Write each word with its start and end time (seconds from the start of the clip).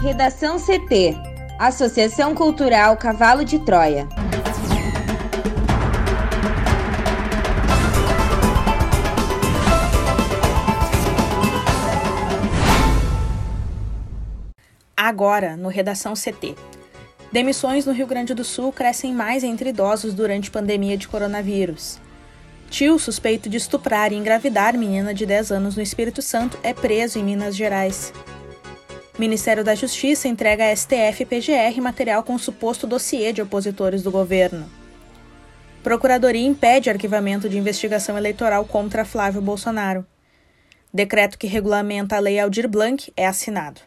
Redação 0.00 0.58
CT 0.60 1.16
Associação 1.58 2.32
Cultural 2.32 2.96
Cavalo 2.96 3.44
de 3.44 3.58
Troia. 3.58 4.06
Agora, 14.96 15.56
no 15.56 15.68
Redação 15.68 16.14
CT. 16.14 16.54
Demissões 17.32 17.84
no 17.84 17.92
Rio 17.92 18.06
Grande 18.06 18.34
do 18.34 18.44
Sul 18.44 18.72
crescem 18.72 19.12
mais 19.12 19.42
entre 19.42 19.70
idosos 19.70 20.14
durante 20.14 20.48
pandemia 20.48 20.96
de 20.96 21.08
coronavírus. 21.08 21.98
Tio 22.70 23.00
suspeito 23.00 23.48
de 23.50 23.56
estuprar 23.56 24.12
e 24.12 24.16
engravidar 24.16 24.78
menina 24.78 25.12
de 25.12 25.26
10 25.26 25.50
anos 25.50 25.74
no 25.74 25.82
Espírito 25.82 26.22
Santo 26.22 26.56
é 26.62 26.72
preso 26.72 27.18
em 27.18 27.24
Minas 27.24 27.56
Gerais. 27.56 28.12
Ministério 29.18 29.64
da 29.64 29.74
Justiça 29.74 30.28
entrega 30.28 30.64
a 30.64 30.76
STF 30.76 31.22
e 31.22 31.26
PGR 31.26 31.80
material 31.82 32.22
com 32.22 32.38
suposto 32.38 32.86
dossiê 32.86 33.32
de 33.32 33.42
opositores 33.42 34.00
do 34.00 34.12
governo. 34.12 34.70
Procuradoria 35.82 36.46
impede 36.46 36.88
arquivamento 36.88 37.48
de 37.48 37.58
investigação 37.58 38.16
eleitoral 38.16 38.64
contra 38.64 39.04
Flávio 39.04 39.40
Bolsonaro. 39.40 40.06
Decreto 40.94 41.36
que 41.36 41.48
regulamenta 41.48 42.14
a 42.14 42.20
Lei 42.20 42.38
Aldir 42.38 42.68
Blanc 42.68 43.12
é 43.16 43.26
assinado. 43.26 43.80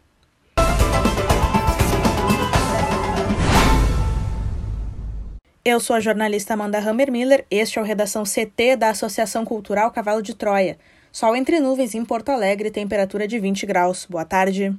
Eu 5.64 5.80
sou 5.80 5.96
a 5.96 6.02
jornalista 6.02 6.56
Amanda 6.56 6.80
Hammermiller, 6.80 7.46
este 7.50 7.80
é 7.80 7.82
o 7.82 7.86
Redação 7.86 8.24
CT 8.24 8.76
da 8.76 8.90
Associação 8.90 9.46
Cultural 9.46 9.92
Cavalo 9.92 10.22
de 10.22 10.36
Troia. 10.36 10.78
Sol 11.10 11.38
entre 11.38 11.60
nuvens 11.62 11.96
em 11.96 12.04
Porto 12.04 12.30
Alegre, 12.30 12.70
temperatura 12.70 13.26
de 13.26 13.40
20 13.40 13.66
graus. 13.66 14.06
Boa 14.10 14.26
tarde. 14.26 14.76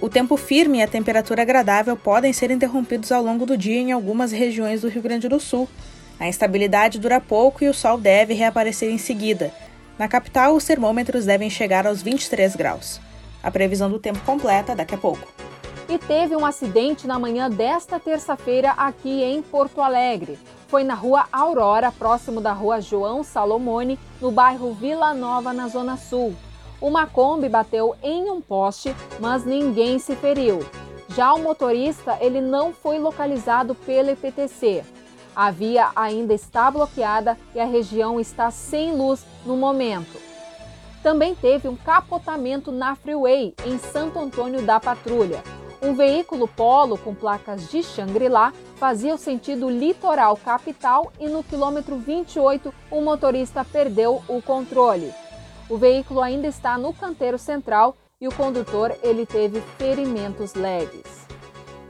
O 0.00 0.08
tempo 0.10 0.36
firme 0.36 0.78
e 0.78 0.82
a 0.82 0.86
temperatura 0.86 1.40
agradável 1.40 1.96
podem 1.96 2.30
ser 2.30 2.50
interrompidos 2.50 3.10
ao 3.10 3.22
longo 3.22 3.46
do 3.46 3.56
dia 3.56 3.80
em 3.80 3.90
algumas 3.90 4.32
regiões 4.32 4.82
do 4.82 4.88
Rio 4.88 5.00
Grande 5.00 5.28
do 5.28 5.40
Sul. 5.40 5.66
A 6.20 6.28
instabilidade 6.28 6.98
dura 6.98 7.20
pouco 7.20 7.64
e 7.64 7.68
o 7.68 7.74
sol 7.74 7.96
deve 7.96 8.34
reaparecer 8.34 8.90
em 8.90 8.98
seguida. 8.98 9.50
Na 9.98 10.06
capital, 10.06 10.54
os 10.54 10.64
termômetros 10.64 11.24
devem 11.24 11.48
chegar 11.48 11.86
aos 11.86 12.02
23 12.02 12.54
graus. 12.54 13.00
A 13.42 13.50
previsão 13.50 13.90
do 13.90 13.98
tempo 13.98 14.20
completa 14.26 14.74
daqui 14.74 14.94
a 14.94 14.98
pouco 14.98 15.26
e 15.88 15.98
teve 15.98 16.34
um 16.34 16.44
acidente 16.44 17.06
na 17.06 17.18
manhã 17.18 17.50
desta 17.50 18.00
terça-feira 18.00 18.70
aqui 18.72 19.22
em 19.22 19.42
Porto 19.42 19.80
Alegre. 19.80 20.38
Foi 20.68 20.82
na 20.82 20.94
rua 20.94 21.26
Aurora, 21.32 21.92
próximo 21.92 22.40
da 22.40 22.52
rua 22.52 22.80
João 22.80 23.22
Salomone, 23.22 23.98
no 24.20 24.30
bairro 24.30 24.72
Vila 24.72 25.14
Nova, 25.14 25.52
na 25.52 25.68
Zona 25.68 25.96
Sul. 25.96 26.34
Uma 26.80 27.06
Kombi 27.06 27.48
bateu 27.48 27.94
em 28.02 28.30
um 28.30 28.40
poste, 28.40 28.94
mas 29.20 29.44
ninguém 29.44 29.98
se 29.98 30.16
feriu. 30.16 30.60
Já 31.08 31.32
o 31.32 31.42
motorista, 31.42 32.18
ele 32.20 32.40
não 32.40 32.72
foi 32.72 32.98
localizado 32.98 33.74
pelo 33.74 34.10
IPTC. 34.10 34.84
A 35.36 35.50
via 35.50 35.90
ainda 35.94 36.34
está 36.34 36.70
bloqueada 36.70 37.38
e 37.54 37.60
a 37.60 37.64
região 37.64 38.20
está 38.20 38.50
sem 38.50 38.94
luz 38.96 39.24
no 39.44 39.56
momento. 39.56 40.20
Também 41.02 41.34
teve 41.34 41.68
um 41.68 41.76
capotamento 41.76 42.72
na 42.72 42.94
Freeway, 42.96 43.54
em 43.66 43.78
Santo 43.78 44.18
Antônio 44.18 44.62
da 44.62 44.80
Patrulha. 44.80 45.42
Um 45.84 45.92
veículo 45.92 46.48
polo 46.48 46.96
com 46.96 47.14
placas 47.14 47.68
de 47.70 47.82
Xangri-Lá 47.82 48.54
fazia 48.76 49.14
o 49.14 49.18
sentido 49.18 49.68
litoral 49.68 50.34
capital 50.34 51.12
e 51.20 51.28
no 51.28 51.44
quilômetro 51.44 51.98
28 51.98 52.72
o 52.90 53.02
motorista 53.02 53.62
perdeu 53.66 54.22
o 54.26 54.40
controle. 54.40 55.12
O 55.68 55.76
veículo 55.76 56.22
ainda 56.22 56.46
está 56.46 56.78
no 56.78 56.94
canteiro 56.94 57.38
central 57.38 57.94
e 58.18 58.26
o 58.26 58.34
condutor 58.34 58.96
ele 59.02 59.26
teve 59.26 59.60
ferimentos 59.76 60.54
leves. 60.54 61.26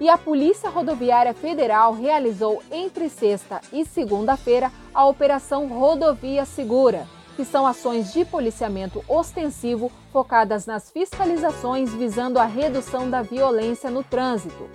E 0.01 0.09
a 0.09 0.19
Polícia 0.19 0.69
Rodoviária 0.69 1.33
Federal 1.33 1.95
realizou 1.95 2.61
entre 2.73 3.09
sexta 3.09 3.61
e 3.73 3.85
segunda-feira 3.85 4.73
a 4.93 5.07
Operação 5.07 5.69
Rodovia 5.69 6.45
Segura 6.45 7.07
que 7.37 7.45
são 7.45 7.67
ações 7.67 8.13
de 8.13 8.25
policiamento 8.25 9.05
ostensivo 9.09 9.91
focadas 10.13 10.67
nas 10.67 10.91
fiscalizações 10.91 11.93
visando 11.93 12.39
a 12.39 12.45
redução 12.45 13.11
da 13.11 13.23
violência 13.23 13.91
no 13.91 14.03
trânsito. 14.03 14.69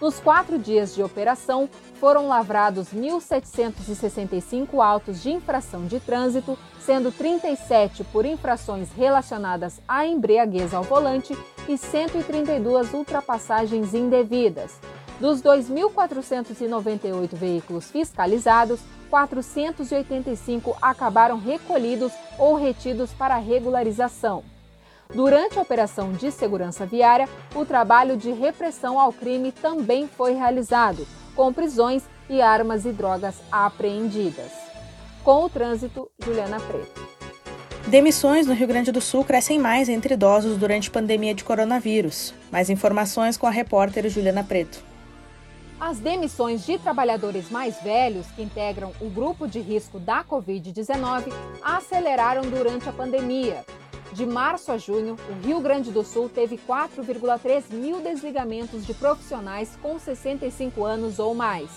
Nos 0.00 0.20
quatro 0.20 0.58
dias 0.58 0.94
de 0.94 1.02
operação, 1.02 1.68
foram 1.94 2.28
lavrados 2.28 2.88
1.765 2.94 4.80
autos 4.80 5.20
de 5.20 5.30
infração 5.30 5.86
de 5.86 5.98
trânsito, 5.98 6.56
sendo 6.78 7.10
37 7.10 8.04
por 8.04 8.24
infrações 8.24 8.88
relacionadas 8.92 9.80
à 9.88 10.06
embriaguez 10.06 10.72
ao 10.72 10.84
volante 10.84 11.36
e 11.68 11.76
132 11.76 12.94
ultrapassagens 12.94 13.92
indevidas. 13.92 14.80
Dos 15.20 15.42
2.498 15.42 17.34
veículos 17.34 17.90
fiscalizados, 17.90 18.80
485 19.10 20.76
acabaram 20.80 21.38
recolhidos 21.38 22.12
ou 22.38 22.54
retidos 22.54 23.12
para 23.12 23.36
regularização. 23.36 24.44
Durante 25.12 25.58
a 25.58 25.62
operação 25.62 26.12
de 26.12 26.30
segurança 26.30 26.84
viária, 26.86 27.28
o 27.54 27.64
trabalho 27.64 28.16
de 28.16 28.30
repressão 28.30 29.00
ao 29.00 29.12
crime 29.12 29.50
também 29.50 30.06
foi 30.06 30.34
realizado, 30.34 31.06
com 31.34 31.52
prisões 31.52 32.04
e 32.28 32.42
armas 32.42 32.84
e 32.84 32.92
drogas 32.92 33.36
apreendidas. 33.50 34.52
Com 35.24 35.44
o 35.44 35.48
trânsito, 35.48 36.10
Juliana 36.22 36.60
Preto. 36.60 37.08
Demissões 37.86 38.46
no 38.46 38.52
Rio 38.52 38.68
Grande 38.68 38.92
do 38.92 39.00
Sul 39.00 39.24
crescem 39.24 39.58
mais 39.58 39.88
entre 39.88 40.12
idosos 40.12 40.58
durante 40.58 40.90
pandemia 40.90 41.34
de 41.34 41.42
coronavírus. 41.42 42.34
Mais 42.52 42.68
informações 42.68 43.38
com 43.38 43.46
a 43.46 43.50
repórter 43.50 44.08
Juliana 44.10 44.44
Preto. 44.44 44.87
As 45.80 46.00
demissões 46.00 46.66
de 46.66 46.76
trabalhadores 46.76 47.50
mais 47.50 47.80
velhos 47.80 48.26
que 48.32 48.42
integram 48.42 48.92
o 49.00 49.08
grupo 49.08 49.46
de 49.46 49.60
risco 49.60 50.00
da 50.00 50.24
Covid-19 50.24 51.32
aceleraram 51.62 52.42
durante 52.42 52.88
a 52.88 52.92
pandemia. 52.92 53.64
De 54.12 54.26
março 54.26 54.72
a 54.72 54.78
junho, 54.78 55.16
o 55.30 55.46
Rio 55.46 55.60
Grande 55.60 55.92
do 55.92 56.02
Sul 56.02 56.28
teve 56.28 56.58
4,3 56.58 57.72
mil 57.72 58.00
desligamentos 58.00 58.84
de 58.84 58.92
profissionais 58.92 59.78
com 59.80 60.00
65 60.00 60.84
anos 60.84 61.20
ou 61.20 61.32
mais. 61.32 61.70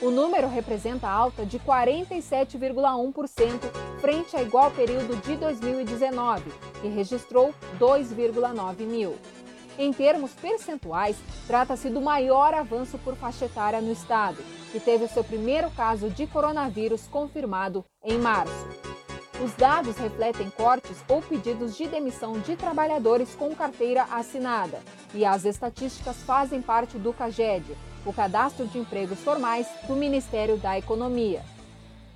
O 0.00 0.10
número 0.10 0.48
representa 0.48 1.08
alta 1.08 1.44
de 1.44 1.58
47,1% 1.58 3.50
frente 4.00 4.36
a 4.36 4.42
igual 4.42 4.70
período 4.70 5.20
de 5.22 5.34
2019, 5.34 6.44
que 6.80 6.86
registrou 6.88 7.52
2,9 7.80 8.86
mil. 8.86 9.16
Em 9.80 9.94
termos 9.94 10.32
percentuais, 10.32 11.16
trata-se 11.46 11.88
do 11.88 12.02
maior 12.02 12.52
avanço 12.52 12.98
por 12.98 13.16
faixa 13.16 13.46
etária 13.46 13.80
no 13.80 13.90
estado, 13.90 14.36
que 14.70 14.78
teve 14.78 15.04
o 15.04 15.08
seu 15.08 15.24
primeiro 15.24 15.70
caso 15.70 16.10
de 16.10 16.26
coronavírus 16.26 17.08
confirmado 17.08 17.82
em 18.04 18.18
março. 18.18 18.68
Os 19.42 19.54
dados 19.54 19.96
refletem 19.96 20.50
cortes 20.50 21.02
ou 21.08 21.22
pedidos 21.22 21.78
de 21.78 21.88
demissão 21.88 22.38
de 22.40 22.56
trabalhadores 22.56 23.34
com 23.34 23.54
carteira 23.54 24.02
assinada, 24.10 24.82
e 25.14 25.24
as 25.24 25.46
estatísticas 25.46 26.16
fazem 26.24 26.60
parte 26.60 26.98
do 26.98 27.14
CAGED, 27.14 27.74
o 28.04 28.12
Cadastro 28.12 28.66
de 28.66 28.78
Empregos 28.78 29.20
Formais 29.20 29.66
do 29.88 29.96
Ministério 29.96 30.58
da 30.58 30.76
Economia. 30.76 31.42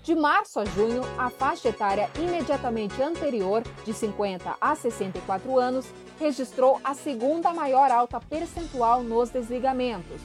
De 0.02 0.14
março 0.14 0.60
a 0.60 0.66
junho, 0.66 1.00
a 1.16 1.30
faixa 1.30 1.70
etária 1.70 2.10
imediatamente 2.18 3.00
anterior, 3.00 3.62
de 3.86 3.94
50 3.94 4.54
a 4.60 4.74
64 4.74 5.58
anos, 5.58 5.86
registrou 6.18 6.80
a 6.82 6.94
segunda 6.94 7.52
maior 7.52 7.90
alta 7.90 8.20
percentual 8.20 9.02
nos 9.02 9.30
desligamentos. 9.30 10.20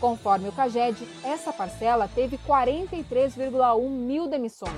Conforme 0.00 0.48
o 0.48 0.52
CAGED, 0.52 1.06
essa 1.22 1.52
parcela 1.52 2.08
teve 2.12 2.36
43,1 2.38 3.88
mil 3.88 4.26
demissões, 4.26 4.72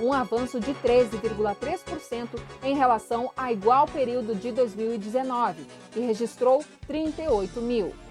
um 0.00 0.12
avanço 0.12 0.58
de 0.58 0.74
13,3% 0.74 2.28
em 2.64 2.74
relação 2.74 3.30
a 3.36 3.52
igual 3.52 3.86
período 3.86 4.34
de 4.34 4.50
2019, 4.50 5.64
que 5.92 6.00
registrou 6.00 6.64
38 6.88 7.60
mil. 7.60 8.03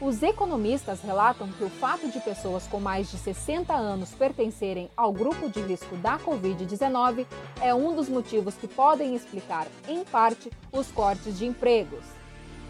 Os 0.00 0.22
economistas 0.22 1.02
relatam 1.02 1.48
que 1.52 1.62
o 1.62 1.68
fato 1.68 2.08
de 2.08 2.18
pessoas 2.20 2.66
com 2.66 2.80
mais 2.80 3.10
de 3.10 3.18
60 3.18 3.74
anos 3.74 4.12
pertencerem 4.12 4.90
ao 4.96 5.12
grupo 5.12 5.46
de 5.50 5.60
risco 5.60 5.94
da 5.96 6.18
Covid-19 6.18 7.26
é 7.60 7.74
um 7.74 7.94
dos 7.94 8.08
motivos 8.08 8.54
que 8.54 8.66
podem 8.66 9.14
explicar, 9.14 9.66
em 9.86 10.02
parte, 10.02 10.50
os 10.72 10.90
cortes 10.90 11.38
de 11.38 11.44
empregos. 11.44 12.02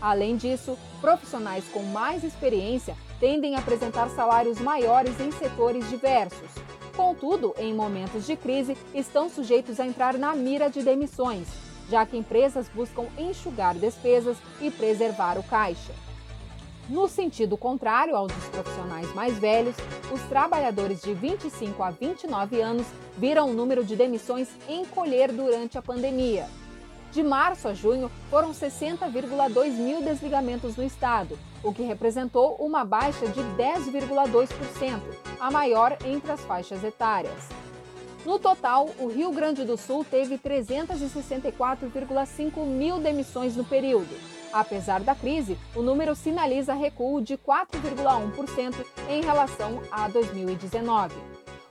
Além 0.00 0.36
disso, 0.36 0.76
profissionais 1.00 1.64
com 1.68 1.84
mais 1.84 2.24
experiência 2.24 2.96
tendem 3.20 3.54
a 3.54 3.60
apresentar 3.60 4.08
salários 4.10 4.58
maiores 4.58 5.20
em 5.20 5.30
setores 5.30 5.88
diversos. 5.88 6.50
Contudo, 6.96 7.54
em 7.58 7.72
momentos 7.72 8.26
de 8.26 8.34
crise, 8.34 8.76
estão 8.92 9.30
sujeitos 9.30 9.78
a 9.78 9.86
entrar 9.86 10.18
na 10.18 10.34
mira 10.34 10.68
de 10.68 10.82
demissões, 10.82 11.46
já 11.88 12.04
que 12.04 12.16
empresas 12.16 12.68
buscam 12.74 13.06
enxugar 13.16 13.76
despesas 13.76 14.36
e 14.60 14.68
preservar 14.68 15.38
o 15.38 15.44
caixa. 15.44 16.09
No 16.90 17.06
sentido 17.06 17.56
contrário 17.56 18.16
ao 18.16 18.26
dos 18.26 18.48
profissionais 18.48 19.14
mais 19.14 19.38
velhos, 19.38 19.76
os 20.12 20.20
trabalhadores 20.22 21.00
de 21.00 21.14
25 21.14 21.80
a 21.84 21.92
29 21.92 22.60
anos 22.60 22.84
viram 23.16 23.48
o 23.48 23.54
número 23.54 23.84
de 23.84 23.94
demissões 23.94 24.48
encolher 24.68 25.30
durante 25.30 25.78
a 25.78 25.82
pandemia. 25.82 26.48
De 27.12 27.22
março 27.22 27.68
a 27.68 27.74
junho, 27.74 28.10
foram 28.28 28.50
60,2 28.50 29.70
mil 29.74 30.02
desligamentos 30.02 30.74
no 30.74 30.82
estado, 30.82 31.38
o 31.62 31.72
que 31.72 31.84
representou 31.84 32.56
uma 32.56 32.84
baixa 32.84 33.28
de 33.28 33.40
10,2%, 33.40 35.00
a 35.38 35.48
maior 35.48 35.96
entre 36.04 36.32
as 36.32 36.40
faixas 36.40 36.82
etárias. 36.82 37.48
No 38.26 38.40
total, 38.40 38.90
o 38.98 39.06
Rio 39.06 39.30
Grande 39.30 39.64
do 39.64 39.76
Sul 39.76 40.04
teve 40.04 40.36
364,5 40.36 42.66
mil 42.66 42.98
demissões 42.98 43.54
no 43.54 43.64
período. 43.64 44.39
Apesar 44.52 45.00
da 45.00 45.14
crise, 45.14 45.56
o 45.74 45.82
número 45.82 46.14
sinaliza 46.14 46.74
recuo 46.74 47.20
de 47.22 47.36
4,1% 47.36 48.74
em 49.08 49.22
relação 49.22 49.80
a 49.90 50.08
2019. 50.08 51.14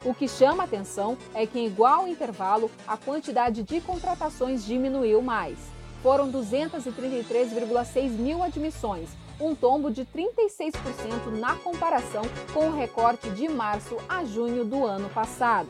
O 0.05 0.13
que 0.13 0.29
chama 0.29 0.63
atenção 0.63 1.17
é 1.33 1.45
que, 1.45 1.59
em 1.59 1.67
igual 1.67 2.07
intervalo, 2.07 2.71
a 2.87 2.95
quantidade 2.95 3.63
de 3.63 3.81
contratações 3.81 4.65
diminuiu 4.65 5.21
mais. 5.21 5.57
Foram 6.01 6.31
233,6 6.31 8.09
mil 8.11 8.41
admissões, 8.41 9.09
um 9.41 9.53
tombo 9.53 9.91
de 9.91 10.05
36% 10.05 11.37
na 11.37 11.55
comparação 11.55 12.21
com 12.53 12.69
o 12.69 12.75
recorte 12.75 13.29
de 13.31 13.49
março 13.49 13.97
a 14.07 14.23
junho 14.23 14.63
do 14.63 14.85
ano 14.85 15.09
passado. 15.09 15.67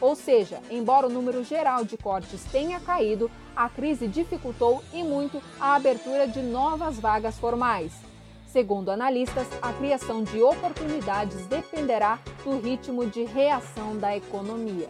Ou 0.00 0.16
seja, 0.16 0.60
embora 0.70 1.06
o 1.06 1.10
número 1.10 1.44
geral 1.44 1.84
de 1.84 1.96
cortes 1.96 2.42
tenha 2.50 2.80
caído, 2.80 3.30
a 3.54 3.68
crise 3.68 4.08
dificultou 4.08 4.82
e 4.92 5.02
muito 5.02 5.42
a 5.60 5.74
abertura 5.74 6.26
de 6.26 6.40
novas 6.40 6.98
vagas 6.98 7.38
formais. 7.38 7.92
Segundo 8.46 8.90
analistas, 8.90 9.46
a 9.60 9.72
criação 9.72 10.24
de 10.24 10.42
oportunidades 10.42 11.46
dependerá 11.46 12.18
do 12.42 12.58
ritmo 12.58 13.06
de 13.06 13.24
reação 13.24 13.96
da 13.96 14.16
economia. 14.16 14.88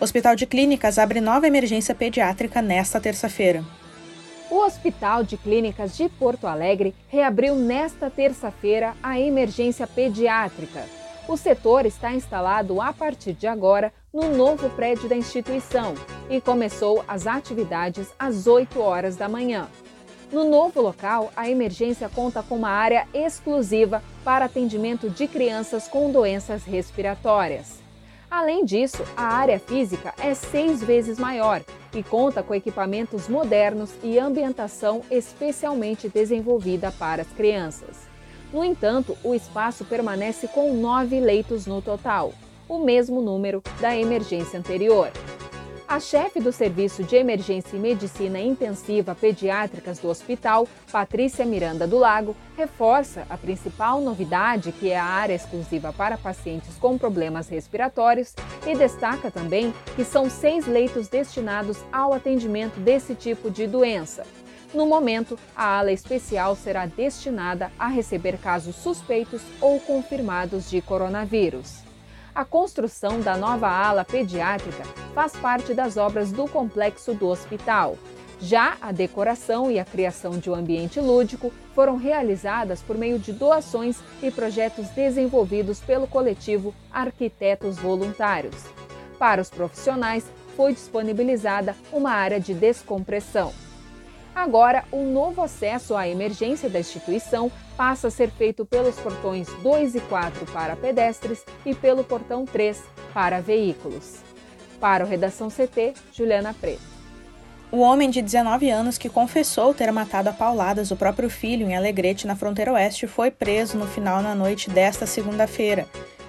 O 0.00 0.04
Hospital 0.04 0.34
de 0.34 0.46
Clínicas 0.46 0.98
abre 0.98 1.20
nova 1.20 1.46
emergência 1.46 1.94
pediátrica 1.94 2.62
nesta 2.62 3.00
terça-feira. 3.00 3.64
O 4.50 4.64
Hospital 4.64 5.22
de 5.22 5.36
Clínicas 5.36 5.96
de 5.96 6.08
Porto 6.08 6.46
Alegre 6.46 6.94
reabriu 7.08 7.54
nesta 7.54 8.08
terça-feira 8.08 8.96
a 9.02 9.20
emergência 9.20 9.86
pediátrica. 9.86 10.86
O 11.28 11.36
setor 11.36 11.84
está 11.84 12.14
instalado 12.14 12.80
a 12.80 12.90
partir 12.90 13.34
de 13.34 13.46
agora 13.46 13.92
no 14.10 14.34
novo 14.34 14.70
prédio 14.70 15.10
da 15.10 15.14
instituição 15.14 15.92
e 16.30 16.40
começou 16.40 17.04
as 17.06 17.26
atividades 17.26 18.08
às 18.18 18.46
8 18.46 18.80
horas 18.80 19.14
da 19.14 19.28
manhã. 19.28 19.68
No 20.32 20.48
novo 20.48 20.80
local, 20.80 21.30
a 21.36 21.50
emergência 21.50 22.08
conta 22.08 22.42
com 22.42 22.56
uma 22.56 22.70
área 22.70 23.06
exclusiva 23.12 24.02
para 24.24 24.46
atendimento 24.46 25.10
de 25.10 25.28
crianças 25.28 25.86
com 25.86 26.10
doenças 26.10 26.64
respiratórias. 26.64 27.78
Além 28.30 28.64
disso, 28.64 29.04
a 29.14 29.24
área 29.24 29.58
física 29.58 30.14
é 30.18 30.32
seis 30.32 30.82
vezes 30.82 31.18
maior 31.18 31.62
e 31.94 32.02
conta 32.02 32.42
com 32.42 32.54
equipamentos 32.54 33.28
modernos 33.28 33.90
e 34.02 34.18
ambientação 34.18 35.02
especialmente 35.10 36.08
desenvolvida 36.08 36.90
para 36.90 37.20
as 37.20 37.28
crianças. 37.28 38.07
No 38.52 38.64
entanto, 38.64 39.16
o 39.22 39.34
espaço 39.34 39.84
permanece 39.84 40.48
com 40.48 40.72
nove 40.72 41.20
leitos 41.20 41.66
no 41.66 41.82
total, 41.82 42.32
o 42.68 42.78
mesmo 42.78 43.20
número 43.20 43.62
da 43.80 43.96
emergência 43.96 44.58
anterior. 44.58 45.10
A 45.86 46.00
chefe 46.00 46.38
do 46.38 46.52
Serviço 46.52 47.02
de 47.02 47.16
Emergência 47.16 47.74
e 47.74 47.80
Medicina 47.80 48.38
Intensiva 48.38 49.14
Pediátricas 49.14 49.98
do 49.98 50.08
hospital, 50.08 50.68
Patrícia 50.92 51.46
Miranda 51.46 51.86
do 51.86 51.96
Lago, 51.96 52.36
reforça 52.58 53.26
a 53.30 53.38
principal 53.38 53.98
novidade, 54.00 54.70
que 54.70 54.90
é 54.90 54.98
a 54.98 55.04
área 55.04 55.34
exclusiva 55.34 55.90
para 55.90 56.18
pacientes 56.18 56.76
com 56.76 56.98
problemas 56.98 57.48
respiratórios, 57.48 58.34
e 58.66 58.76
destaca 58.76 59.30
também 59.30 59.72
que 59.96 60.04
são 60.04 60.28
seis 60.28 60.66
leitos 60.66 61.08
destinados 61.08 61.78
ao 61.90 62.12
atendimento 62.12 62.78
desse 62.80 63.14
tipo 63.14 63.50
de 63.50 63.66
doença. 63.66 64.26
No 64.74 64.84
momento, 64.84 65.38
a 65.56 65.78
ala 65.78 65.92
especial 65.92 66.54
será 66.54 66.84
destinada 66.84 67.72
a 67.78 67.88
receber 67.88 68.36
casos 68.36 68.76
suspeitos 68.76 69.40
ou 69.60 69.80
confirmados 69.80 70.68
de 70.68 70.82
coronavírus. 70.82 71.78
A 72.34 72.44
construção 72.44 73.20
da 73.20 73.36
nova 73.36 73.66
ala 73.66 74.04
pediátrica 74.04 74.84
faz 75.14 75.32
parte 75.32 75.72
das 75.72 75.96
obras 75.96 76.30
do 76.30 76.46
complexo 76.46 77.14
do 77.14 77.28
hospital. 77.28 77.96
Já 78.40 78.76
a 78.80 78.92
decoração 78.92 79.70
e 79.70 79.80
a 79.80 79.84
criação 79.84 80.38
de 80.38 80.48
um 80.48 80.54
ambiente 80.54 81.00
lúdico 81.00 81.52
foram 81.74 81.96
realizadas 81.96 82.80
por 82.82 82.96
meio 82.96 83.18
de 83.18 83.32
doações 83.32 83.98
e 84.22 84.30
projetos 84.30 84.88
desenvolvidos 84.90 85.80
pelo 85.80 86.06
coletivo 86.06 86.72
Arquitetos 86.92 87.78
Voluntários. 87.78 88.62
Para 89.18 89.40
os 89.42 89.50
profissionais, 89.50 90.24
foi 90.54 90.72
disponibilizada 90.74 91.74
uma 91.92 92.12
área 92.12 92.38
de 92.38 92.54
descompressão. 92.54 93.52
Agora, 94.38 94.84
o 94.92 95.02
novo 95.02 95.42
acesso 95.42 95.96
à 95.96 96.06
emergência 96.06 96.70
da 96.70 96.78
instituição 96.78 97.50
passa 97.76 98.06
a 98.06 98.10
ser 98.10 98.30
feito 98.30 98.64
pelos 98.64 98.94
portões 98.94 99.48
2 99.64 99.96
e 99.96 100.00
4 100.02 100.46
para 100.52 100.76
pedestres 100.76 101.44
e 101.66 101.74
pelo 101.74 102.04
portão 102.04 102.44
3 102.44 102.80
para 103.12 103.40
veículos. 103.40 104.18
Para 104.78 105.04
o 105.04 105.08
Redação 105.08 105.48
CT, 105.48 105.94
Juliana 106.12 106.54
Preto. 106.54 106.80
O 107.72 107.80
homem 107.80 108.08
de 108.08 108.22
19 108.22 108.70
anos 108.70 108.96
que 108.96 109.08
confessou 109.08 109.74
ter 109.74 109.90
matado 109.90 110.28
a 110.28 110.32
pauladas 110.32 110.92
o 110.92 110.96
próprio 110.96 111.28
filho 111.28 111.68
em 111.68 111.76
Alegrete, 111.76 112.24
na 112.24 112.36
fronteira 112.36 112.72
oeste, 112.72 113.08
foi 113.08 113.32
preso 113.32 113.76
no 113.76 113.88
final 113.88 114.22
da 114.22 114.36
noite 114.36 114.70
desta 114.70 115.04
segunda-feira. 115.04 115.84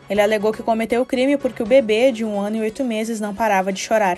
Ele 0.09 0.19
alegou 0.19 0.51
que 0.51 0.63
cometeu 0.63 1.03
o 1.03 1.05
crime 1.05 1.37
porque 1.37 1.61
o 1.61 1.67
bebê, 1.67 2.11
de 2.11 2.25
um 2.25 2.41
ano 2.41 2.57
e 2.57 2.61
oito 2.61 2.83
meses, 2.83 3.21
não 3.21 3.35
parava 3.35 3.71
de 3.71 3.79
chorar. 3.79 4.17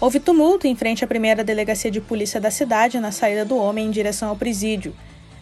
Houve 0.00 0.20
tumulto 0.20 0.68
em 0.68 0.76
frente 0.76 1.02
à 1.02 1.08
primeira 1.08 1.42
delegacia 1.42 1.90
de 1.90 2.00
polícia 2.00 2.40
da 2.40 2.52
cidade 2.52 3.00
na 3.00 3.10
saída 3.10 3.44
do 3.44 3.56
homem 3.58 3.86
em 3.86 3.90
direção 3.90 4.28
ao 4.28 4.36
presídio. 4.36 4.94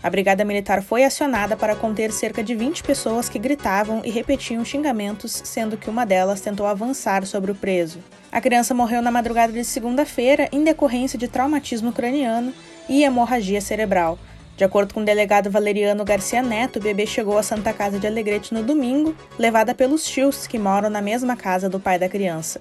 A 0.02 0.08
brigada 0.08 0.46
militar 0.46 0.82
foi 0.82 1.04
acionada 1.04 1.54
para 1.54 1.76
conter 1.76 2.10
cerca 2.10 2.42
de 2.42 2.54
20 2.54 2.82
pessoas 2.82 3.28
que 3.28 3.38
gritavam 3.38 4.00
e 4.02 4.10
repetiam 4.10 4.64
xingamentos, 4.64 5.42
sendo 5.44 5.76
que 5.76 5.90
uma 5.90 6.06
delas 6.06 6.40
tentou 6.40 6.64
avançar 6.64 7.26
sobre 7.26 7.52
o 7.52 7.54
preso. 7.54 7.98
A 8.32 8.40
criança 8.40 8.72
morreu 8.72 9.02
na 9.02 9.10
madrugada 9.10 9.52
de 9.52 9.62
segunda-feira 9.62 10.48
em 10.50 10.64
decorrência 10.64 11.18
de 11.18 11.28
traumatismo 11.28 11.92
craniano 11.92 12.50
e 12.88 13.04
hemorragia 13.04 13.60
cerebral. 13.60 14.18
De 14.56 14.64
acordo 14.64 14.94
com 14.94 15.02
o 15.02 15.04
delegado 15.04 15.50
Valeriano 15.50 16.02
Garcia 16.02 16.42
Neto, 16.42 16.78
o 16.78 16.82
bebê 16.82 17.04
chegou 17.04 17.36
à 17.36 17.42
Santa 17.42 17.74
Casa 17.74 17.98
de 17.98 18.06
Alegrete 18.06 18.54
no 18.54 18.62
domingo, 18.62 19.14
levada 19.38 19.74
pelos 19.74 20.06
tios 20.06 20.46
que 20.46 20.58
moram 20.58 20.88
na 20.88 21.02
mesma 21.02 21.36
casa 21.36 21.68
do 21.68 21.78
pai 21.78 21.98
da 21.98 22.08
criança. 22.08 22.58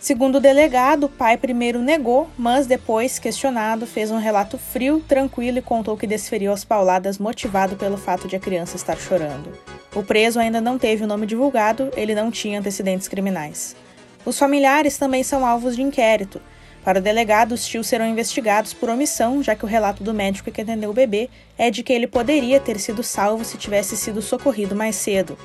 Segundo 0.00 0.36
o 0.36 0.40
delegado, 0.40 1.04
o 1.04 1.08
pai 1.10 1.36
primeiro 1.36 1.82
negou, 1.82 2.26
mas 2.38 2.66
depois, 2.66 3.18
questionado, 3.18 3.86
fez 3.86 4.10
um 4.10 4.16
relato 4.16 4.56
frio, 4.56 5.04
tranquilo 5.06 5.58
e 5.58 5.62
contou 5.62 5.94
que 5.94 6.06
desferiu 6.06 6.54
as 6.54 6.64
pauladas 6.64 7.18
motivado 7.18 7.76
pelo 7.76 7.98
fato 7.98 8.26
de 8.26 8.34
a 8.34 8.40
criança 8.40 8.76
estar 8.76 8.96
chorando. 8.96 9.52
O 9.94 10.02
preso 10.02 10.40
ainda 10.40 10.58
não 10.58 10.78
teve 10.78 11.04
o 11.04 11.06
nome 11.06 11.26
divulgado, 11.26 11.90
ele 11.94 12.14
não 12.14 12.30
tinha 12.30 12.58
antecedentes 12.58 13.08
criminais. 13.08 13.76
Os 14.24 14.38
familiares 14.38 14.96
também 14.96 15.22
são 15.22 15.44
alvos 15.44 15.76
de 15.76 15.82
inquérito. 15.82 16.40
Para 16.82 16.98
o 16.98 17.02
delegado, 17.02 17.52
os 17.52 17.66
tios 17.66 17.86
serão 17.86 18.06
investigados 18.06 18.72
por 18.72 18.88
omissão, 18.88 19.42
já 19.42 19.54
que 19.54 19.66
o 19.66 19.68
relato 19.68 20.02
do 20.02 20.14
médico 20.14 20.50
que 20.50 20.62
atendeu 20.62 20.88
o 20.88 20.94
bebê 20.94 21.28
é 21.58 21.70
de 21.70 21.82
que 21.82 21.92
ele 21.92 22.06
poderia 22.06 22.58
ter 22.58 22.80
sido 22.80 23.02
salvo 23.02 23.44
se 23.44 23.58
tivesse 23.58 23.98
sido 23.98 24.22
socorrido 24.22 24.74
mais 24.74 24.96
cedo. 24.96 25.36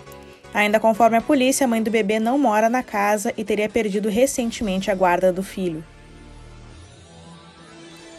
Ainda 0.54 0.80
conforme 0.80 1.18
a 1.18 1.22
polícia, 1.22 1.66
a 1.66 1.68
mãe 1.68 1.84
do 1.84 1.92
bebê 1.92 2.20
não 2.20 2.38
mora 2.38 2.70
na 2.70 2.82
casa 2.82 3.34
e 3.36 3.44
teria 3.44 3.68
perdido 3.68 4.10
recentemente 4.10 4.90
a 4.90 4.96
guarda 4.96 5.34
do 5.34 5.44
filho. 5.44 5.84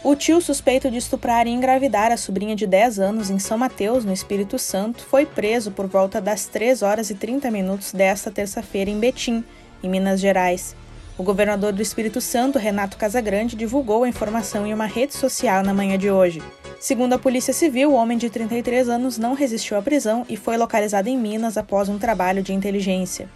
O 0.03 0.15
tio 0.15 0.39
suspeito 0.39 0.89
de 0.89 0.97
estuprar 0.97 1.47
e 1.47 1.49
engravidar 1.49 2.11
a 2.11 2.17
sobrinha 2.17 2.55
de 2.55 2.65
10 2.65 2.99
anos 2.99 3.29
em 3.29 3.39
São 3.39 3.57
Mateus, 3.57 4.05
no 4.05 4.13
Espírito 4.13 4.57
Santo, 4.57 5.03
foi 5.03 5.25
preso 5.25 5.71
por 5.71 5.87
volta 5.87 6.21
das 6.21 6.45
3 6.45 6.81
horas 6.81 7.09
e 7.09 7.15
30 7.15 7.51
minutos 7.51 7.91
desta 7.91 8.31
terça-feira 8.31 8.89
em 8.89 8.99
Betim, 8.99 9.43
em 9.83 9.89
Minas 9.89 10.21
Gerais. 10.21 10.75
O 11.17 11.23
governador 11.23 11.73
do 11.73 11.81
Espírito 11.81 12.21
Santo, 12.21 12.59
Renato 12.59 12.95
Casagrande, 12.95 13.55
divulgou 13.55 14.03
a 14.03 14.07
informação 14.07 14.67
em 14.67 14.73
uma 14.73 14.85
rede 14.85 15.15
social 15.15 15.63
na 15.63 15.73
manhã 15.73 15.97
de 15.97 16.11
hoje. 16.11 16.43
Segundo 16.79 17.13
a 17.13 17.19
Polícia 17.19 17.53
Civil, 17.53 17.91
o 17.91 17.95
homem 17.95 18.17
de 18.17 18.29
33 18.29 18.87
anos 18.87 19.17
não 19.17 19.33
resistiu 19.33 19.77
à 19.77 19.81
prisão 19.81 20.23
e 20.29 20.37
foi 20.37 20.57
localizado 20.57 21.09
em 21.09 21.17
Minas 21.17 21.57
após 21.57 21.89
um 21.89 21.97
trabalho 21.97 22.43
de 22.43 22.53
inteligência. 22.53 23.27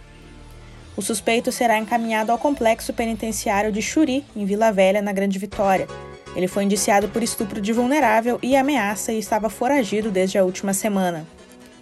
O 0.96 1.02
suspeito 1.02 1.50
será 1.50 1.76
encaminhado 1.76 2.30
ao 2.30 2.38
complexo 2.38 2.92
penitenciário 2.92 3.72
de 3.72 3.82
Churi, 3.82 4.24
em 4.36 4.44
Vila 4.44 4.70
Velha, 4.70 5.02
na 5.02 5.12
Grande 5.12 5.38
Vitória. 5.40 5.88
Ele 6.36 6.46
foi 6.46 6.64
indiciado 6.64 7.08
por 7.08 7.22
estupro 7.22 7.60
de 7.60 7.72
vulnerável 7.72 8.38
e 8.42 8.54
ameaça 8.54 9.12
e 9.12 9.18
estava 9.18 9.50
foragido 9.50 10.10
desde 10.10 10.38
a 10.38 10.44
última 10.44 10.72
semana. 10.72 11.26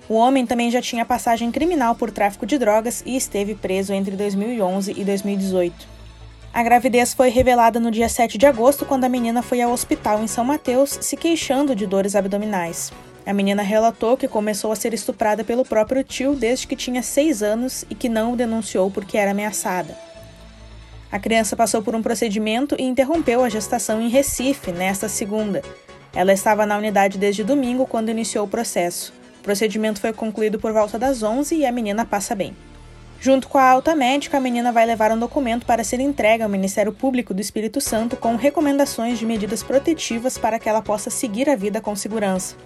O 0.09 0.15
homem 0.15 0.47
também 0.47 0.71
já 0.71 0.81
tinha 0.81 1.05
passagem 1.05 1.53
criminal 1.53 1.95
por 1.95 2.11
tráfico 2.11 2.47
de 2.47 2.57
drogas 2.57 3.03
e 3.05 3.17
esteve 3.17 3.55
preso 3.55 3.93
entre 3.93 4.17
2011 4.17 4.95
e 4.97 5.05
2018. 5.05 6.00
A 6.53 6.65
gravidez 6.65 7.15
foi 7.15 7.29
revelada 7.29 7.79
no 7.79 7.93
dia 7.93 8.09
7 8.09 8.37
de 8.37 8.45
agosto, 8.45 8.85
quando 8.85 9.05
a 9.05 9.09
menina 9.09 9.41
foi 9.41 9.63
ao 9.63 9.71
hospital 9.71 10.21
em 10.21 10.27
São 10.27 10.45
Mateus 10.45 10.99
se 11.01 11.17
queixando 11.17 11.77
de 11.77 11.87
dores 11.87 12.17
abdominais. 12.17 12.93
A 13.25 13.33
menina 13.33 13.63
relatou 13.63 14.17
que 14.17 14.27
começou 14.27 14.73
a 14.73 14.77
ser 14.77 14.93
estuprada 14.93 15.45
pelo 15.45 15.65
próprio 15.65 16.03
tio 16.03 16.35
desde 16.35 16.67
que 16.67 16.75
tinha 16.75 17.05
6 17.05 17.45
anos 17.45 17.85
e 17.89 17.95
que 17.95 18.09
não 18.09 18.33
o 18.33 18.37
denunciou 18.37 18.91
porque 18.91 19.17
era 19.17 19.31
ameaçada. 19.31 19.97
A 21.13 21.21
criança 21.21 21.55
passou 21.55 21.83
por 21.83 21.95
um 21.95 22.03
procedimento 22.03 22.75
e 22.79 22.83
interrompeu 22.83 23.45
a 23.45 23.49
gestação 23.49 24.03
em 24.03 24.09
Recife 24.09 24.73
nesta 24.73 25.09
segunda. 25.09 25.63
Ela 26.13 26.33
estava 26.33 26.67
na 26.67 26.77
unidade 26.77 27.17
desde 27.17 27.45
domingo 27.45 27.87
quando 27.87 28.11
iniciou 28.11 28.45
o 28.45 28.49
processo. 28.49 29.13
O 29.39 29.43
procedimento 29.43 30.01
foi 30.01 30.13
concluído 30.13 30.59
por 30.59 30.73
volta 30.73 30.99
das 30.99 31.23
11 31.23 31.55
e 31.55 31.65
a 31.65 31.71
menina 31.71 32.05
passa 32.05 32.35
bem. 32.35 32.57
Junto 33.23 33.49
com 33.49 33.59
a 33.59 33.69
alta 33.69 33.95
médica, 33.95 34.39
a 34.39 34.41
menina 34.41 34.73
vai 34.73 34.87
levar 34.87 35.13
um 35.13 35.19
documento 35.19 35.67
para 35.67 35.85
ser 35.85 36.01
entregue 36.01 36.43
ao 36.43 36.49
Ministério 36.49 36.91
Público 36.91 37.35
do 37.35 37.41
Espírito 37.43 37.79
Santo 37.79 38.17
com 38.17 38.35
recomendações 38.35 39.19
de 39.19 39.27
medidas 39.27 39.63
protetivas 39.63 40.39
para 40.39 40.59
que 40.59 40.67
ela 40.67 40.81
possa 40.81 41.11
seguir 41.11 41.47
a 41.51 41.55
vida 41.55 41.83
com 41.83 41.95
segurança. 41.95 42.57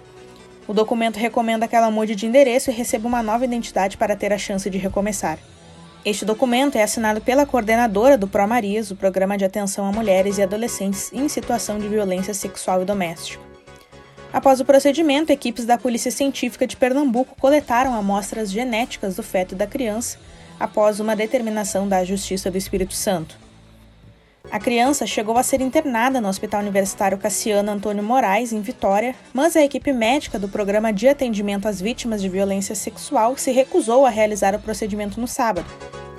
O 0.65 0.73
documento 0.73 1.17
recomenda 1.17 1.67
que 1.67 1.75
ela 1.75 1.91
mude 1.91 2.15
de 2.15 2.25
endereço 2.25 2.71
e 2.71 2.73
receba 2.73 3.05
uma 3.05 3.21
nova 3.21 3.43
identidade 3.43 3.97
para 3.97 4.15
ter 4.15 4.31
a 4.31 4.37
chance 4.37 4.69
de 4.69 4.77
recomeçar. 4.77 5.37
Este 6.05 6.23
documento 6.23 6.77
é 6.77 6.83
assinado 6.83 7.19
pela 7.19 7.45
coordenadora 7.45 8.17
do 8.17 8.27
ProMarias, 8.27 8.91
o 8.91 8.95
Programa 8.95 9.37
de 9.37 9.43
Atenção 9.43 9.85
a 9.85 9.91
Mulheres 9.91 10.37
e 10.37 10.41
Adolescentes 10.41 11.11
em 11.11 11.27
Situação 11.27 11.79
de 11.79 11.89
Violência 11.89 12.33
Sexual 12.33 12.81
e 12.81 12.85
Doméstica. 12.85 13.43
Após 14.31 14.61
o 14.61 14.65
procedimento, 14.65 15.33
equipes 15.33 15.65
da 15.65 15.77
Polícia 15.77 16.11
Científica 16.11 16.65
de 16.65 16.77
Pernambuco 16.77 17.35
coletaram 17.39 17.93
amostras 17.93 18.49
genéticas 18.49 19.17
do 19.17 19.23
feto 19.23 19.53
da 19.53 19.67
criança 19.67 20.17
após 20.59 20.99
uma 20.99 21.15
determinação 21.15 21.87
da 21.87 22.03
Justiça 22.03 22.49
do 22.49 22.57
Espírito 22.57 22.93
Santo. 22.93 23.37
A 24.51 24.59
criança 24.59 25.07
chegou 25.07 25.37
a 25.37 25.43
ser 25.43 25.59
internada 25.59 26.21
no 26.21 26.27
Hospital 26.27 26.61
Universitário 26.61 27.17
Cassiano 27.17 27.71
Antônio 27.71 28.03
Moraes, 28.03 28.53
em 28.53 28.61
Vitória, 28.61 29.15
mas 29.33 29.55
a 29.55 29.63
equipe 29.63 29.91
médica 29.91 30.37
do 30.37 30.47
Programa 30.47 30.93
de 30.93 31.07
Atendimento 31.07 31.67
às 31.67 31.81
Vítimas 31.81 32.21
de 32.21 32.29
Violência 32.29 32.75
Sexual 32.75 33.35
se 33.37 33.51
recusou 33.51 34.05
a 34.05 34.09
realizar 34.09 34.53
o 34.55 34.59
procedimento 34.59 35.19
no 35.19 35.27
sábado. 35.27 35.67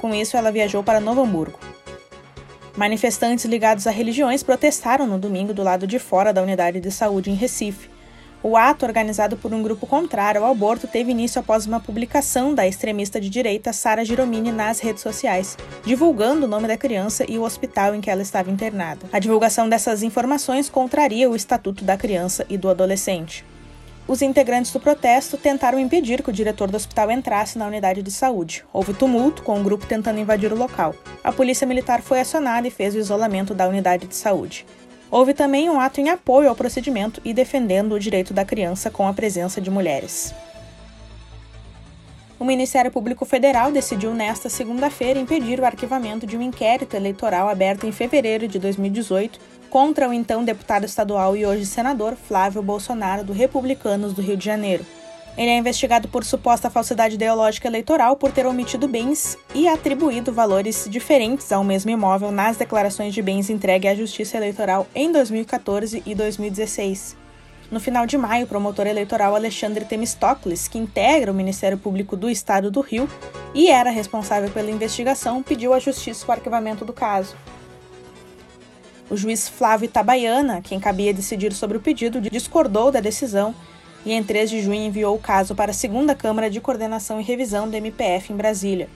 Com 0.00 0.12
isso, 0.14 0.37
ela 0.37 0.52
viajou 0.52 0.83
para 0.83 1.00
Novo 1.00 1.23
Hamburgo. 1.23 1.59
Manifestantes 2.76 3.47
ligados 3.47 3.87
a 3.87 3.90
religiões 3.90 4.43
protestaram 4.43 5.07
no 5.07 5.19
domingo 5.19 5.55
do 5.55 5.62
lado 5.62 5.87
de 5.87 5.99
fora 5.99 6.33
da 6.33 6.43
unidade 6.43 6.78
de 6.78 6.90
saúde 6.90 7.31
em 7.31 7.35
Recife. 7.35 7.95
O 8.48 8.56
ato, 8.56 8.86
organizado 8.86 9.36
por 9.36 9.52
um 9.52 9.60
grupo 9.60 9.88
contrário 9.88 10.44
ao 10.44 10.52
aborto, 10.52 10.86
teve 10.86 11.10
início 11.10 11.40
após 11.40 11.66
uma 11.66 11.80
publicação 11.80 12.54
da 12.54 12.64
extremista 12.64 13.20
de 13.20 13.28
direita 13.28 13.72
Sara 13.72 14.04
Giromini 14.04 14.52
nas 14.52 14.78
redes 14.78 15.02
sociais, 15.02 15.58
divulgando 15.84 16.46
o 16.46 16.48
nome 16.48 16.68
da 16.68 16.76
criança 16.76 17.24
e 17.28 17.38
o 17.38 17.42
hospital 17.42 17.92
em 17.92 18.00
que 18.00 18.08
ela 18.08 18.22
estava 18.22 18.48
internada. 18.48 19.04
A 19.12 19.18
divulgação 19.18 19.68
dessas 19.68 20.04
informações 20.04 20.70
contraria 20.70 21.28
o 21.28 21.34
Estatuto 21.34 21.84
da 21.84 21.96
Criança 21.96 22.46
e 22.48 22.56
do 22.56 22.70
Adolescente. 22.70 23.44
Os 24.06 24.22
integrantes 24.22 24.70
do 24.70 24.78
protesto 24.78 25.36
tentaram 25.36 25.80
impedir 25.80 26.22
que 26.22 26.30
o 26.30 26.32
diretor 26.32 26.70
do 26.70 26.76
hospital 26.76 27.10
entrasse 27.10 27.58
na 27.58 27.66
unidade 27.66 28.00
de 28.00 28.12
saúde. 28.12 28.64
Houve 28.72 28.94
tumulto, 28.94 29.42
com 29.42 29.60
o 29.60 29.64
grupo 29.64 29.86
tentando 29.86 30.20
invadir 30.20 30.52
o 30.52 30.56
local. 30.56 30.94
A 31.24 31.32
polícia 31.32 31.66
militar 31.66 32.00
foi 32.00 32.20
acionada 32.20 32.68
e 32.68 32.70
fez 32.70 32.94
o 32.94 32.98
isolamento 32.98 33.52
da 33.52 33.66
unidade 33.66 34.06
de 34.06 34.14
saúde. 34.14 34.64
Houve 35.16 35.32
também 35.32 35.70
um 35.70 35.80
ato 35.80 35.99
em 35.99 36.11
apoio 36.11 36.46
ao 36.46 36.54
procedimento 36.54 37.23
e 37.25 37.32
defendendo 37.32 37.92
o 37.92 37.99
direito 37.99 38.35
da 38.35 38.44
criança 38.44 38.90
com 38.90 39.08
a 39.08 39.14
presença 39.14 39.62
de 39.62 39.70
mulheres. 39.70 40.35
O 42.38 42.44
Ministério 42.44 42.90
Público 42.90 43.25
Federal 43.25 43.73
decidiu 43.73 44.12
nesta 44.12 44.50
segunda-feira 44.50 45.18
impedir 45.18 45.58
o 45.58 45.64
arquivamento 45.64 46.26
de 46.26 46.37
um 46.37 46.42
inquérito 46.42 46.96
eleitoral 46.96 47.49
aberto 47.49 47.87
em 47.87 47.92
fevereiro 47.92 48.46
de 48.46 48.58
2018 48.58 49.40
contra 49.70 50.06
o 50.06 50.12
então 50.12 50.44
deputado 50.44 50.85
estadual 50.85 51.35
e 51.35 51.46
hoje 51.46 51.64
senador 51.64 52.14
Flávio 52.14 52.62
Bolsonaro, 52.62 53.25
do 53.25 53.32
Republicanos 53.32 54.12
do 54.12 54.20
Rio 54.20 54.37
de 54.37 54.44
Janeiro. 54.44 54.85
Ele 55.37 55.50
é 55.50 55.59
investigado 55.59 56.09
por 56.09 56.25
suposta 56.25 56.71
falsidade 56.71 57.16
ideológica 57.16 57.69
eleitoral 57.69 58.16
por 58.16 58.33
ter 58.33 58.47
omitido 58.47 58.88
bens 58.88 59.37
e 59.55 59.69
atribuído 59.69 60.33
valores 60.33 60.87
diferentes 60.88 61.52
ao 61.52 61.62
mesmo 61.62 61.90
imóvel 61.90 62.31
nas 62.31 62.57
declarações 62.57 63.12
de 63.12 63.21
bens 63.21 63.50
entregue 63.50 63.87
à 63.87 63.95
Justiça 63.95 64.38
Eleitoral 64.38 64.87
em 64.95 65.12
2014 65.12 66.02
e 66.07 66.14
2016. 66.14 67.16
No 67.71 67.81
final 67.81 68.07
de 68.07 68.16
maio, 68.16 68.45
o 68.45 68.49
promotor 68.49 68.87
eleitoral 68.87 69.35
Alexandre 69.35 69.85
Temistocles, 69.85 70.69
que 70.69 70.78
integra 70.78 71.33
o 71.33 71.35
Ministério 71.35 71.76
Público 71.76 72.16
do 72.16 72.31
Estado 72.31 72.71
do 72.71 72.81
Rio 72.81 73.07
e 73.52 73.69
era 73.69 73.90
responsável 73.90 74.49
pela 74.50 74.71
investigação, 74.71 75.43
pediu 75.43 75.75
à 75.75 75.78
Justiça 75.78 76.25
o 76.26 76.33
arquivamento 76.33 76.85
do 76.85 76.93
caso. 76.95 77.37
O 79.11 79.16
juiz 79.16 79.49
Flávio 79.49 79.87
Itabaiana, 79.87 80.62
quem 80.62 80.81
cabia 80.81 81.12
decidir 81.12 81.52
sobre 81.52 81.76
o 81.76 81.81
pedido, 81.81 82.21
discordou 82.21 82.90
da 82.90 83.00
decisão 83.00 83.55
e 84.06 84.12
em 84.12 84.22
3 84.22 84.48
de 84.48 84.62
junho 84.62 84.80
enviou 84.80 85.16
o 85.16 85.18
caso 85.18 85.52
para 85.54 85.72
a 85.72 85.75
segunda 85.75 86.14
Câmara 86.14 86.48
de 86.48 86.60
Coordenação 86.60 87.20
e 87.20 87.25
Revisão 87.25 87.68
do 87.68 87.76
MPF 87.76 88.32
em 88.32 88.36
Brasília. 88.36 88.88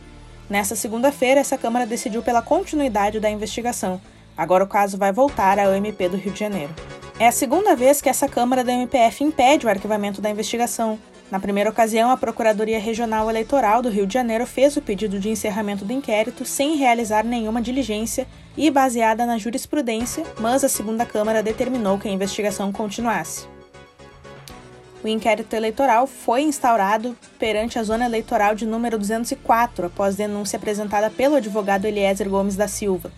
Nessa 0.49 0.77
segunda-feira, 0.77 1.41
essa 1.41 1.59
Câmara 1.59 1.85
decidiu 1.85 2.23
pela 2.23 2.41
continuidade 2.41 3.19
da 3.19 3.29
investigação. 3.29 4.01
Agora 4.37 4.63
o 4.63 4.69
caso 4.69 4.97
vai 4.97 5.13
voltar 5.13 5.59
ao 5.59 5.75
MP 5.75 6.09
do 6.09 6.17
Rio 6.17 6.33
de 6.33 6.39
Janeiro. 6.39 6.73
É 7.19 7.27
a 7.27 7.33
segunda 7.33 7.75
vez 7.75 8.01
que 8.01 8.09
essa 8.09 8.29
Câmara 8.29 8.63
da 8.63 8.73
MPF 8.73 9.25
impede 9.25 9.67
o 9.67 9.69
arquivamento 9.69 10.21
da 10.21 10.31
investigação. 10.31 10.99
Na 11.31 11.39
primeira 11.39 11.71
ocasião, 11.71 12.11
a 12.11 12.17
Procuradoria 12.17 12.81
Regional 12.81 13.29
Eleitoral 13.29 13.83
do 13.83 13.91
Rio 13.91 14.07
de 14.07 14.15
Janeiro 14.15 14.47
fez 14.47 14.77
o 14.77 14.83
pedido 14.83 15.21
de 15.21 15.29
encerramento 15.29 15.85
do 15.85 15.93
inquérito 15.93 16.45
sem 16.45 16.77
realizar 16.77 17.25
nenhuma 17.25 17.61
diligência 17.61 18.27
e 18.57 18.71
baseada 18.71 19.27
na 19.27 19.39
jurisprudência, 19.39 20.25
mas 20.41 20.65
a 20.65 20.69
segunda 20.69 21.05
Câmara 21.05 21.43
determinou 21.43 21.99
que 21.99 22.09
a 22.09 22.13
investigação 22.13 22.73
continuasse. 22.73 23.60
O 25.03 25.09
inquérito 25.09 25.55
eleitoral 25.57 26.07
foi 26.07 26.43
instaurado 26.43 27.17
perante 27.39 27.79
a 27.79 27.83
zona 27.83 28.05
eleitoral 28.05 28.55
de 28.55 28.67
número 28.67 28.99
204, 28.99 29.87
após 29.87 30.15
denúncia 30.15 30.59
apresentada 30.59 31.09
pelo 31.09 31.37
advogado 31.37 31.87
Eliezer 31.87 32.29
Gomes 32.29 32.55
da 32.55 32.69
Silva. 32.69 33.11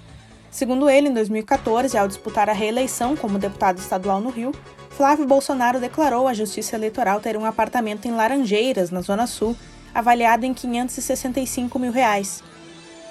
Segundo 0.48 0.88
ele, 0.88 1.08
em 1.08 1.12
2014, 1.12 1.98
ao 1.98 2.06
disputar 2.06 2.48
a 2.48 2.52
reeleição 2.52 3.16
como 3.16 3.38
deputado 3.38 3.78
estadual 3.78 4.20
no 4.20 4.30
Rio, 4.30 4.52
Flávio 4.90 5.26
Bolsonaro 5.26 5.80
declarou 5.80 6.28
à 6.28 6.34
Justiça 6.34 6.76
Eleitoral 6.76 7.20
ter 7.20 7.36
um 7.36 7.46
apartamento 7.46 8.06
em 8.06 8.12
Laranjeiras, 8.12 8.90
na 8.90 9.00
Zona 9.00 9.26
Sul, 9.26 9.56
avaliado 9.92 10.46
em 10.46 10.54
565 10.54 11.78
mil 11.78 11.90
reais. 11.90 12.44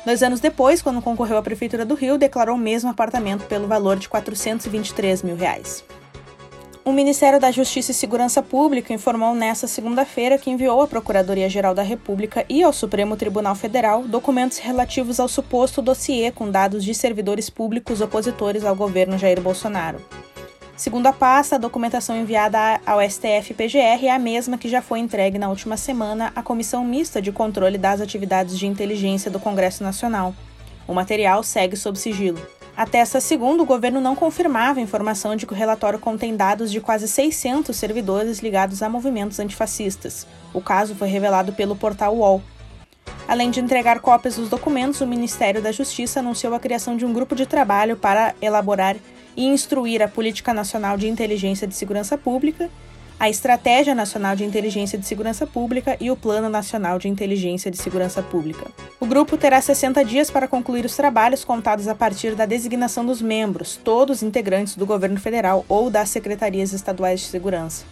Dois 0.06 0.24
anos 0.24 0.40
depois, 0.40 0.82
quando 0.82 1.02
concorreu 1.02 1.38
à 1.38 1.42
Prefeitura 1.42 1.84
do 1.84 1.96
Rio, 1.96 2.18
declarou 2.18 2.56
o 2.56 2.60
mesmo 2.60 2.90
apartamento 2.90 3.46
pelo 3.48 3.68
valor 3.68 3.98
de 3.98 4.08
423 4.08 5.24
mil 5.24 5.36
reais. 5.36 5.84
O 6.84 6.92
Ministério 6.92 7.40
da 7.40 7.52
Justiça 7.52 7.92
e 7.92 7.94
Segurança 7.94 8.42
Pública 8.42 8.92
informou 8.92 9.36
nesta 9.36 9.68
segunda-feira 9.68 10.40
que 10.40 10.50
enviou 10.50 10.82
à 10.82 10.88
Procuradoria-Geral 10.88 11.76
da 11.76 11.84
República 11.84 12.44
e 12.50 12.64
ao 12.64 12.74
Supremo 12.74 13.16
Tribunal 13.16 13.54
Federal 13.54 14.04
documentos 14.04 14.58
relativos 14.58 15.20
ao 15.20 15.28
suposto 15.28 15.80
dossiê 15.80 16.32
com 16.32 16.50
dados 16.50 16.84
de 16.84 16.96
servidores 16.96 17.52
públicos 17.52 18.02
opositores 18.02 18.66
ao 18.66 18.76
governo 18.76 19.16
Jair 19.16 19.40
Bolsonaro. 19.40 20.02
Segundo 20.76 21.06
a 21.06 21.14
pasta, 21.14 21.56
a 21.56 21.60
documentação 21.60 22.20
enviada 22.20 22.82
ao 22.84 23.00
STF-PGR 23.00 24.08
é 24.08 24.10
a 24.10 24.18
mesma 24.18 24.58
que 24.58 24.68
já 24.68 24.82
foi 24.82 24.98
entregue 24.98 25.38
na 25.38 25.50
última 25.50 25.78
semana 25.78 26.32
à 26.36 26.42
Comissão 26.42 26.84
Mista 26.84 27.22
de 27.22 27.32
Controle 27.32 27.78
das 27.78 28.02
Atividades 28.02 28.58
de 28.58 28.66
Inteligência 28.66 29.30
do 29.30 29.40
Congresso 29.40 29.84
Nacional. 29.84 30.34
O 30.88 30.96
material 30.96 31.44
segue 31.44 31.78
sob 31.78 32.00
sigilo. 32.00 32.42
Até 32.76 33.00
esta 33.00 33.20
segunda, 33.20 33.62
o 33.62 33.66
governo 33.66 34.00
não 34.00 34.16
confirmava 34.16 34.80
a 34.80 34.84
informação 34.84 35.36
de 35.36 35.46
que 35.46 35.54
o 35.54 35.56
relatório 35.56 36.00
contém 36.00 36.36
dados 36.36 36.72
de 36.72 36.80
quase 36.80 37.08
600 37.08 37.76
servidores 37.76 38.40
ligados 38.40 38.82
a 38.82 38.90
movimentos 38.90 39.40
antifascistas. 39.40 40.26
O 40.54 40.62
caso 40.62 40.96
foi 40.96 41.08
revelado 41.08 41.54
pelo 41.54 41.76
portal 41.76 42.16
UOL. 42.16 42.42
Além 43.28 43.52
de 43.52 43.60
entregar 43.60 44.00
cópias 44.00 44.36
dos 44.36 44.50
documentos, 44.50 45.02
o 45.02 45.08
Ministério 45.08 45.62
da 45.62 45.72
Justiça 45.72 46.20
anunciou 46.20 46.54
a 46.54 46.60
criação 46.60 46.98
de 46.98 47.06
um 47.06 47.14
grupo 47.14 47.36
de 47.36 47.46
trabalho 47.46 47.96
para 47.96 48.36
elaborar 48.42 48.96
e 49.36 49.46
instruir 49.46 50.02
a 50.02 50.08
Política 50.08 50.54
Nacional 50.54 50.98
de 50.98 51.08
Inteligência 51.08 51.68
de 51.68 51.76
Segurança 51.76 52.18
Pública 52.18 52.70
a 53.22 53.30
Estratégia 53.30 53.94
Nacional 53.94 54.36
de 54.36 54.44
Inteligência 54.44 54.98
de 54.98 55.06
Segurança 55.06 55.46
Pública 55.46 55.96
e 56.02 56.10
o 56.10 56.18
Plano 56.18 56.50
Nacional 56.50 56.98
de 56.98 57.08
Inteligência 57.08 57.70
de 57.70 57.78
Segurança 57.78 58.24
Pública. 58.24 58.72
O 59.00 59.06
grupo 59.06 59.38
terá 59.38 59.62
60 59.62 60.04
dias 60.04 60.32
para 60.32 60.48
concluir 60.48 60.86
os 60.86 60.96
trabalhos 60.96 61.46
contados 61.46 61.88
a 61.88 61.94
partir 61.94 62.34
da 62.34 62.48
designação 62.48 63.06
dos 63.06 63.22
membros, 63.22 63.78
todos 63.84 64.24
integrantes 64.24 64.76
do 64.76 64.88
governo 64.88 65.20
federal 65.20 65.64
ou 65.70 65.92
das 65.92 66.10
secretarias 66.10 66.74
estaduais 66.74 67.20
de 67.20 67.28
segurança. 67.28 67.86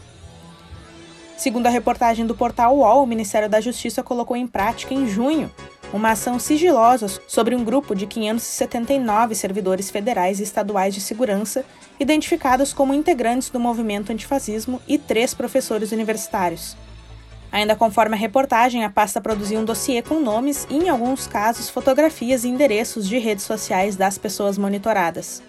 Segundo 1.38 1.68
a 1.68 1.70
reportagem 1.70 2.26
do 2.26 2.34
portal 2.34 2.76
UOL, 2.78 3.04
o 3.04 3.08
Ministério 3.08 3.48
da 3.48 3.62
Justiça 3.62 4.02
colocou 4.02 4.36
em 4.36 4.48
prática 4.48 4.96
em 4.96 5.08
junho 5.08 5.52
uma 5.92 6.12
ação 6.12 6.38
sigilosa 6.38 7.08
sobre 7.28 7.56
um 7.56 7.64
grupo 7.64 7.96
de 7.96 8.06
579 8.06 9.36
servidores 9.36 9.90
federais 9.90 10.40
e 10.40 10.44
estaduais 10.44 10.94
de 10.94 11.02
segurança, 11.02 11.66
identificados 12.00 12.74
como 12.74 12.94
integrantes 12.94 13.50
do 13.50 13.60
movimento 13.60 14.12
antifascismo, 14.12 14.82
e 14.88 14.98
três 14.98 15.34
professores 15.34 15.92
universitários. 15.92 16.78
Ainda 17.52 17.76
conforme 17.76 18.16
a 18.16 18.20
reportagem, 18.20 18.84
a 18.84 18.90
pasta 18.90 19.20
produziu 19.20 19.60
um 19.60 19.66
dossiê 19.66 20.02
com 20.02 20.20
nomes 20.20 20.68
e, 20.70 20.76
em 20.76 20.90
alguns 20.90 21.26
casos, 21.26 21.70
fotografias 21.70 22.44
e 22.44 22.48
endereços 22.48 23.08
de 23.08 23.18
redes 23.18 23.44
sociais 23.44 23.96
das 23.96 24.18
pessoas 24.18 24.58
monitoradas. 24.58 25.42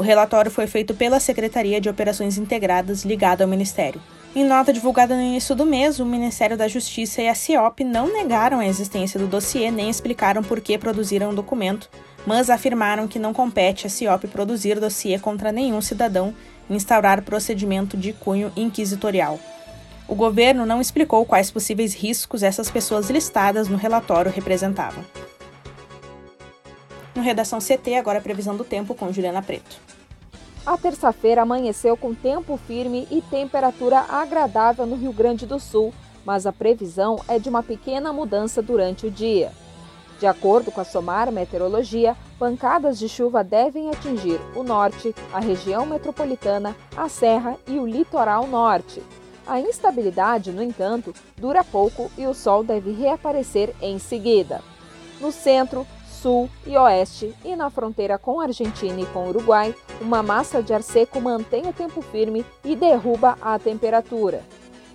O 0.00 0.02
relatório 0.02 0.50
foi 0.50 0.66
feito 0.66 0.94
pela 0.94 1.20
Secretaria 1.20 1.78
de 1.78 1.90
Operações 1.90 2.38
Integradas 2.38 3.04
ligada 3.04 3.44
ao 3.44 3.50
Ministério. 3.50 4.00
Em 4.34 4.42
nota 4.42 4.72
divulgada 4.72 5.14
no 5.14 5.20
início 5.20 5.54
do 5.54 5.66
mês, 5.66 6.00
o 6.00 6.06
Ministério 6.06 6.56
da 6.56 6.66
Justiça 6.66 7.20
e 7.20 7.28
a 7.28 7.34
CIOP 7.34 7.84
não 7.84 8.10
negaram 8.10 8.60
a 8.60 8.66
existência 8.66 9.20
do 9.20 9.26
dossiê 9.26 9.70
nem 9.70 9.90
explicaram 9.90 10.42
por 10.42 10.58
que 10.62 10.78
produziram 10.78 11.28
o 11.28 11.34
documento, 11.34 11.90
mas 12.26 12.48
afirmaram 12.48 13.06
que 13.06 13.18
não 13.18 13.34
compete 13.34 13.86
a 13.86 13.90
CIOP 13.90 14.26
produzir 14.28 14.80
dossiê 14.80 15.18
contra 15.18 15.52
nenhum 15.52 15.82
cidadão 15.82 16.34
e 16.70 16.74
instaurar 16.74 17.20
procedimento 17.20 17.94
de 17.94 18.14
cunho 18.14 18.50
inquisitorial. 18.56 19.38
O 20.08 20.14
governo 20.14 20.64
não 20.64 20.80
explicou 20.80 21.26
quais 21.26 21.50
possíveis 21.50 21.92
riscos 21.92 22.42
essas 22.42 22.70
pessoas 22.70 23.10
listadas 23.10 23.68
no 23.68 23.76
relatório 23.76 24.32
representavam. 24.32 25.04
No 27.20 27.24
Redação 27.26 27.58
CT, 27.58 27.96
agora 27.96 28.18
a 28.18 28.22
previsão 28.22 28.56
do 28.56 28.64
tempo 28.64 28.94
com 28.94 29.12
Juliana 29.12 29.42
Preto. 29.42 29.76
A 30.64 30.78
terça-feira 30.78 31.42
amanheceu 31.42 31.94
com 31.94 32.14
tempo 32.14 32.58
firme 32.66 33.06
e 33.10 33.20
temperatura 33.20 34.06
agradável 34.08 34.86
no 34.86 34.96
Rio 34.96 35.12
Grande 35.12 35.44
do 35.44 35.60
Sul, 35.60 35.92
mas 36.24 36.46
a 36.46 36.52
previsão 36.52 37.20
é 37.28 37.38
de 37.38 37.50
uma 37.50 37.62
pequena 37.62 38.10
mudança 38.10 38.62
durante 38.62 39.06
o 39.06 39.10
dia. 39.10 39.52
De 40.18 40.26
acordo 40.26 40.72
com 40.72 40.80
a 40.80 40.84
SOMAR 40.84 41.30
Meteorologia, 41.30 42.16
pancadas 42.38 42.98
de 42.98 43.06
chuva 43.06 43.44
devem 43.44 43.90
atingir 43.90 44.40
o 44.56 44.62
norte, 44.62 45.14
a 45.30 45.40
região 45.40 45.84
metropolitana, 45.84 46.74
a 46.96 47.06
serra 47.06 47.58
e 47.68 47.78
o 47.78 47.86
litoral 47.86 48.46
norte. 48.46 49.02
A 49.46 49.60
instabilidade, 49.60 50.52
no 50.52 50.62
entanto, 50.62 51.12
dura 51.36 51.62
pouco 51.62 52.10
e 52.16 52.26
o 52.26 52.32
sol 52.32 52.64
deve 52.64 52.92
reaparecer 52.92 53.74
em 53.82 53.98
seguida. 53.98 54.62
No 55.20 55.30
centro, 55.30 55.86
sul 56.20 56.50
e 56.66 56.76
oeste 56.76 57.34
e 57.44 57.56
na 57.56 57.70
fronteira 57.70 58.18
com 58.18 58.40
Argentina 58.40 59.00
e 59.00 59.06
com 59.06 59.28
Uruguai, 59.28 59.74
uma 60.00 60.22
massa 60.22 60.62
de 60.62 60.74
ar 60.74 60.82
seco 60.82 61.20
mantém 61.20 61.66
o 61.66 61.72
tempo 61.72 62.02
firme 62.02 62.44
e 62.64 62.76
derruba 62.76 63.38
a 63.40 63.58
temperatura. 63.58 64.42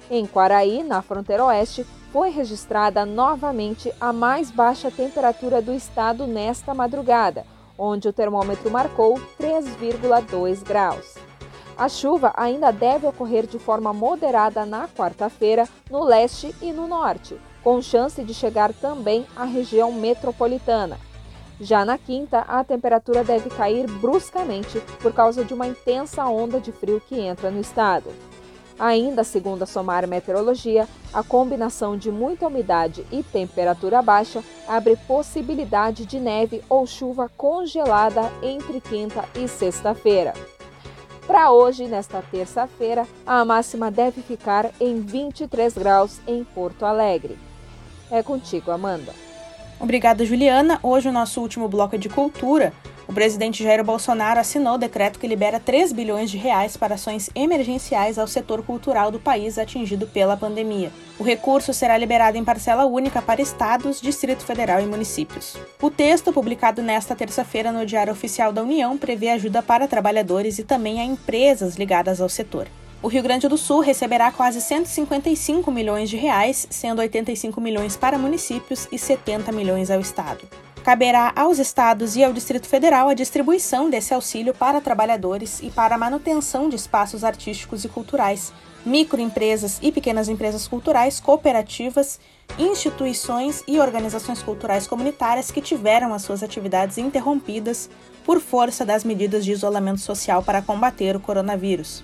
Em 0.10 0.28
Quaraí, 0.28 0.84
na 0.84 1.02
fronteira 1.02 1.46
oeste, 1.46 1.86
foi 2.12 2.30
registrada 2.30 3.06
novamente 3.06 3.92
a 4.00 4.14
mais 4.14 4.52
baixa 4.52 4.92
temperatura 4.92 5.62
do 5.62 5.74
estado 5.74 6.28
nesta 6.28 6.74
madrugada, 6.74 7.44
onde 7.78 8.08
o 8.08 8.14
termômetro 8.14 8.70
marcou 8.70 9.20
3,2 9.40 10.64
graus. 10.64 11.16
A 11.76 11.90
chuva 11.90 12.32
ainda 12.38 12.72
deve 12.72 13.08
ocorrer 13.08 13.46
de 13.48 13.60
forma 13.60 13.92
moderada 13.92 14.66
na 14.66 14.88
quarta-feira 14.88 15.68
no 15.90 16.04
leste 16.04 16.56
e 16.62 16.72
no 16.72 16.88
norte, 16.88 17.36
com 17.64 17.82
chance 17.82 18.24
de 18.24 18.34
chegar 18.34 18.72
também 18.72 19.26
à 19.36 19.44
região 19.44 19.92
metropolitana. 19.92 20.98
Já 21.60 21.86
na 21.86 21.98
quinta, 21.98 22.40
a 22.40 22.64
temperatura 22.64 23.24
deve 23.24 23.50
cair 23.50 23.88
bruscamente 23.88 24.80
por 25.02 25.14
causa 25.14 25.44
de 25.44 25.54
uma 25.54 25.68
intensa 25.68 26.26
onda 26.26 26.60
de 26.60 26.72
frio 26.72 27.02
que 27.08 27.20
entra 27.20 27.50
no 27.50 27.62
estado. 27.62 28.12
Ainda 28.78 29.24
segundo 29.24 29.64
a 29.64 29.66
Somar 29.66 30.06
Meteorologia, 30.06 30.86
a 31.14 31.24
combinação 31.24 31.98
de 31.98 32.12
muita 32.12 32.48
umidade 32.48 33.06
e 33.10 33.24
temperatura 33.24 34.02
baixa 34.02 34.44
abre 34.68 34.98
possibilidade 35.08 36.06
de 36.06 36.20
neve 36.20 36.62
ou 36.68 36.86
chuva 36.86 37.32
congelada 37.38 38.30
entre 38.44 38.82
quinta 38.82 39.24
e 39.34 39.48
sexta-feira. 39.48 40.34
Para 41.26 41.52
hoje, 41.52 41.88
nesta 41.88 42.22
terça-feira, 42.22 43.08
a 43.26 43.46
máxima 43.46 43.90
deve 43.90 44.22
ficar 44.22 44.70
em 44.80 45.00
23 45.00 45.74
graus 45.74 46.20
em 46.28 46.44
Porto 46.44 46.86
Alegre. 46.86 47.40
É 48.12 48.22
contigo, 48.22 48.72
Amanda. 48.72 49.14
Obrigada, 49.80 50.26
Juliana. 50.26 50.80
Hoje 50.82 51.10
o 51.10 51.12
nosso 51.12 51.42
último 51.42 51.68
bloco 51.68 51.96
é 51.96 51.98
de 51.98 52.10
cultura. 52.10 52.74
O 53.08 53.14
presidente 53.14 53.64
Jair 53.64 53.84
Bolsonaro 53.84 54.40
assinou 54.40 54.76
o 54.76 54.78
decreto 54.80 55.20
que 55.20 55.28
libera 55.28 55.60
3 55.60 55.92
bilhões 55.92 56.32
de 56.32 56.38
reais 56.38 56.76
para 56.76 56.96
ações 56.96 57.30
emergenciais 57.36 58.18
ao 58.18 58.28
setor 58.28 58.64
cultural 58.64 59.12
do 59.12 59.20
país 59.20 59.60
atingido 59.60 60.08
pela 60.08 60.36
pandemia. 60.36 60.92
O 61.20 61.24
recurso 61.24 61.72
será 61.72 61.98
liberado 61.98 62.38
em 62.38 62.44
parcela 62.44 62.86
única 62.86 63.22
para 63.22 63.42
estados, 63.42 64.02
Distrito 64.02 64.44
Federal 64.44 64.82
e 64.82 64.88
municípios. 64.88 65.56
O 65.80 65.92
texto, 65.92 66.34
publicado 66.34 66.82
nesta 66.82 67.16
terça-feira 67.16 67.72
no 67.72 67.86
Diário 67.86 68.12
Oficial 68.12 68.52
da 68.52 68.64
União, 68.64 68.98
prevê 68.98 69.30
ajuda 69.30 69.62
para 69.62 69.88
trabalhadores 69.88 70.58
e 70.58 70.64
também 70.64 71.00
a 71.00 71.06
empresas 71.06 71.76
ligadas 71.76 72.20
ao 72.20 72.30
setor. 72.30 72.68
O 73.02 73.08
Rio 73.08 73.22
Grande 73.22 73.48
do 73.48 73.58
Sul 73.58 73.82
receberá 73.82 74.32
quase 74.32 74.60
155 74.62 75.72
milhões 75.72 76.10
de 76.10 76.18
reais, 76.18 76.66
sendo 76.70 77.00
85 77.00 77.62
milhões 77.62 77.96
para 77.96 78.18
municípios 78.18 78.88
e 78.92 78.98
70 78.98 79.52
milhões 79.52 79.92
ao 79.92 80.00
estado. 80.00 80.48
Caberá 80.84 81.34
aos 81.36 81.58
estados 81.58 82.16
e 82.16 82.24
ao 82.24 82.32
Distrito 82.32 82.68
Federal 82.68 83.10
a 83.10 83.16
distribuição 83.16 83.90
desse 83.90 84.14
auxílio 84.14 84.54
para 84.54 84.80
trabalhadores 84.80 85.60
e 85.64 85.72
para 85.72 85.96
a 85.96 85.98
manutenção 85.98 86.70
de 86.70 86.76
espaços 86.76 87.24
artísticos 87.24 87.84
e 87.84 87.90
culturais, 87.90 88.54
microempresas 88.86 89.80
e 89.82 89.92
pequenas 89.92 90.30
empresas 90.30 90.68
culturais, 90.68 91.20
cooperativas, 91.20 92.20
instituições 92.58 93.64
e 93.68 93.80
organizações 93.80 94.44
culturais 94.44 94.86
comunitárias 94.86 95.50
que 95.50 95.60
tiveram 95.60 96.14
as 96.14 96.22
suas 96.22 96.44
atividades 96.44 97.00
interrompidas 97.00 97.90
por 98.24 98.40
força 98.40 98.86
das 98.86 99.04
medidas 99.04 99.44
de 99.44 99.52
isolamento 99.52 100.02
social 100.02 100.44
para 100.44 100.62
combater 100.62 101.16
o 101.16 101.20
coronavírus. 101.20 102.04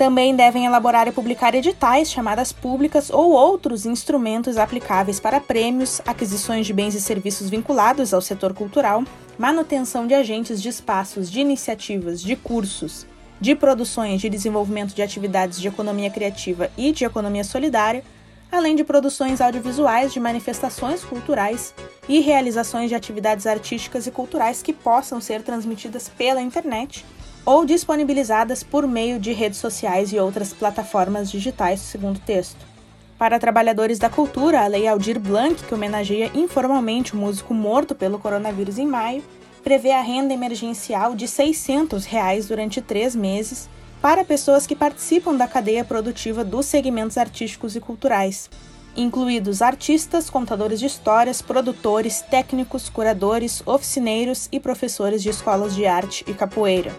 Também 0.00 0.34
devem 0.34 0.64
elaborar 0.64 1.06
e 1.08 1.12
publicar 1.12 1.54
editais, 1.54 2.10
chamadas 2.10 2.52
públicas 2.52 3.10
ou 3.10 3.32
outros 3.32 3.84
instrumentos 3.84 4.56
aplicáveis 4.56 5.20
para 5.20 5.38
prêmios, 5.38 6.00
aquisições 6.06 6.66
de 6.66 6.72
bens 6.72 6.94
e 6.94 7.00
serviços 7.02 7.50
vinculados 7.50 8.14
ao 8.14 8.22
setor 8.22 8.54
cultural, 8.54 9.04
manutenção 9.38 10.06
de 10.06 10.14
agentes 10.14 10.62
de 10.62 10.70
espaços, 10.70 11.30
de 11.30 11.40
iniciativas, 11.40 12.22
de 12.22 12.34
cursos, 12.34 13.06
de 13.38 13.54
produções 13.54 14.22
de 14.22 14.30
desenvolvimento 14.30 14.94
de 14.94 15.02
atividades 15.02 15.60
de 15.60 15.68
economia 15.68 16.08
criativa 16.08 16.70
e 16.78 16.92
de 16.92 17.04
economia 17.04 17.44
solidária, 17.44 18.02
além 18.50 18.74
de 18.74 18.84
produções 18.84 19.38
audiovisuais 19.38 20.14
de 20.14 20.18
manifestações 20.18 21.04
culturais 21.04 21.74
e 22.08 22.20
realizações 22.20 22.88
de 22.88 22.94
atividades 22.94 23.46
artísticas 23.46 24.06
e 24.06 24.10
culturais 24.10 24.62
que 24.62 24.72
possam 24.72 25.20
ser 25.20 25.42
transmitidas 25.42 26.08
pela 26.08 26.40
internet 26.40 27.04
ou 27.44 27.64
disponibilizadas 27.64 28.62
por 28.62 28.86
meio 28.86 29.18
de 29.18 29.32
redes 29.32 29.58
sociais 29.58 30.12
e 30.12 30.18
outras 30.18 30.52
plataformas 30.52 31.30
digitais, 31.30 31.80
segundo 31.80 32.16
o 32.16 32.20
texto. 32.20 32.70
Para 33.18 33.38
trabalhadores 33.38 33.98
da 33.98 34.08
cultura, 34.08 34.62
a 34.62 34.66
Lei 34.66 34.86
Aldir 34.86 35.18
Blanc, 35.20 35.62
que 35.62 35.74
homenageia 35.74 36.30
informalmente 36.34 37.14
o 37.14 37.18
músico 37.18 37.52
morto 37.52 37.94
pelo 37.94 38.18
coronavírus 38.18 38.78
em 38.78 38.86
maio, 38.86 39.22
prevê 39.62 39.90
a 39.90 40.00
renda 40.00 40.32
emergencial 40.32 41.14
de 41.14 41.28
600 41.28 42.06
reais 42.06 42.48
durante 42.48 42.80
três 42.80 43.14
meses 43.14 43.68
para 44.00 44.24
pessoas 44.24 44.66
que 44.66 44.74
participam 44.74 45.36
da 45.36 45.46
cadeia 45.46 45.84
produtiva 45.84 46.42
dos 46.42 46.64
segmentos 46.64 47.18
artísticos 47.18 47.76
e 47.76 47.80
culturais, 47.80 48.48
incluídos 48.96 49.60
artistas, 49.60 50.30
contadores 50.30 50.80
de 50.80 50.86
histórias, 50.86 51.42
produtores, 51.42 52.22
técnicos, 52.22 52.88
curadores, 52.88 53.62
oficineiros 53.66 54.48
e 54.50 54.58
professores 54.58 55.22
de 55.22 55.28
escolas 55.28 55.74
de 55.74 55.86
arte 55.86 56.24
e 56.26 56.32
capoeira 56.32 56.90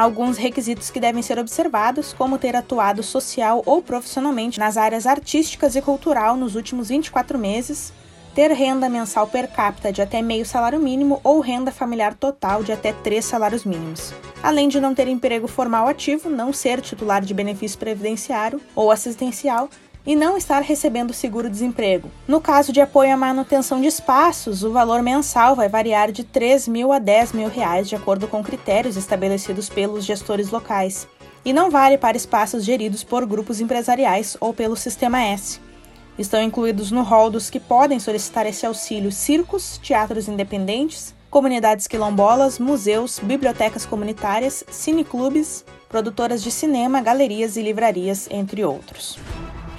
alguns 0.00 0.38
requisitos 0.38 0.90
que 0.90 0.98
devem 0.98 1.22
ser 1.22 1.38
observados, 1.38 2.14
como 2.14 2.38
ter 2.38 2.56
atuado 2.56 3.02
social 3.02 3.62
ou 3.66 3.82
profissionalmente 3.82 4.58
nas 4.58 4.78
áreas 4.78 5.06
artísticas 5.06 5.76
e 5.76 5.82
cultural 5.82 6.36
nos 6.36 6.54
últimos 6.56 6.88
24 6.88 7.38
meses, 7.38 7.92
ter 8.34 8.50
renda 8.52 8.88
mensal 8.88 9.26
per 9.26 9.48
capita 9.48 9.92
de 9.92 10.00
até 10.00 10.22
meio 10.22 10.46
salário 10.46 10.80
mínimo 10.80 11.20
ou 11.22 11.40
renda 11.40 11.70
familiar 11.70 12.14
total 12.14 12.62
de 12.62 12.72
até 12.72 12.92
três 12.92 13.26
salários 13.26 13.64
mínimos, 13.64 14.14
além 14.42 14.68
de 14.68 14.80
não 14.80 14.94
ter 14.94 15.06
emprego 15.06 15.46
formal 15.46 15.86
ativo, 15.86 16.30
não 16.30 16.52
ser 16.52 16.80
titular 16.80 17.20
de 17.20 17.34
benefício 17.34 17.78
previdenciário 17.78 18.60
ou 18.74 18.90
assistencial 18.90 19.68
e 20.06 20.16
não 20.16 20.36
estar 20.36 20.60
recebendo 20.60 21.12
seguro-desemprego. 21.12 22.10
No 22.26 22.40
caso 22.40 22.72
de 22.72 22.80
apoio 22.80 23.12
à 23.12 23.16
manutenção 23.16 23.80
de 23.80 23.86
espaços, 23.86 24.62
o 24.62 24.72
valor 24.72 25.02
mensal 25.02 25.54
vai 25.54 25.68
variar 25.68 26.10
de 26.10 26.24
3 26.24 26.68
mil 26.68 26.92
a 26.92 26.98
10 26.98 27.32
mil 27.32 27.48
reais, 27.48 27.88
de 27.88 27.96
acordo 27.96 28.26
com 28.26 28.42
critérios 28.42 28.96
estabelecidos 28.96 29.68
pelos 29.68 30.04
gestores 30.04 30.50
locais, 30.50 31.06
e 31.44 31.52
não 31.52 31.70
vale 31.70 31.96
para 31.98 32.16
espaços 32.16 32.64
geridos 32.64 33.04
por 33.04 33.26
grupos 33.26 33.60
empresariais 33.60 34.36
ou 34.40 34.52
pelo 34.52 34.76
Sistema 34.76 35.22
S. 35.22 35.60
Estão 36.18 36.42
incluídos 36.42 36.90
no 36.90 37.02
rol 37.02 37.30
dos 37.30 37.48
que 37.48 37.58
podem 37.58 37.98
solicitar 37.98 38.46
esse 38.46 38.66
auxílio 38.66 39.10
circos, 39.10 39.78
teatros 39.78 40.28
independentes, 40.28 41.14
comunidades 41.30 41.86
quilombolas, 41.86 42.58
museus, 42.58 43.18
bibliotecas 43.20 43.86
comunitárias, 43.86 44.64
cineclubes, 44.70 45.64
produtoras 45.88 46.42
de 46.42 46.50
cinema, 46.50 47.00
galerias 47.00 47.56
e 47.56 47.62
livrarias, 47.62 48.28
entre 48.30 48.64
outros. 48.64 49.18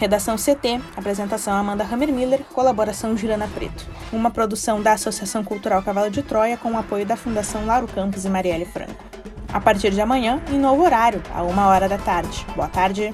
Redação 0.02 0.36
CT, 0.36 0.82
apresentação 0.98 1.54
Amanda 1.54 1.84
Hammermiller, 1.84 2.40
colaboração 2.56 3.16
Juliana 3.16 3.48
Preto. 3.48 3.86
Uma 4.12 4.32
produção 4.32 4.82
da 4.82 4.94
Associação 4.94 5.44
Cultural 5.44 5.84
Cavalo 5.84 6.10
de 6.10 6.24
Troia 6.24 6.58
com 6.58 6.72
o 6.72 6.78
apoio 6.80 7.06
da 7.06 7.16
Fundação 7.16 7.68
Lauro 7.68 7.88
Campos 7.88 8.26
e 8.26 8.30
Marielle 8.30 8.66
Franco. 8.66 8.96
A 9.54 9.62
partir 9.62 9.92
de 9.92 10.02
amanhã, 10.02 10.42
em 10.50 10.58
novo 10.58 10.82
horário, 10.82 11.22
a 11.32 11.44
uma 11.44 11.68
hora 11.68 11.88
da 11.88 12.00
tarde. 12.00 12.44
Boa 12.56 12.68
tarde. 12.68 13.14